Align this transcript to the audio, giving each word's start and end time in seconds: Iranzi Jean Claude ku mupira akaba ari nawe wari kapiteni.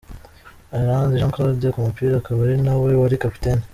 Iranzi 0.83 1.19
Jean 1.19 1.31
Claude 1.33 1.67
ku 1.73 1.79
mupira 1.85 2.15
akaba 2.17 2.39
ari 2.45 2.55
nawe 2.65 2.89
wari 3.01 3.21
kapiteni. 3.23 3.63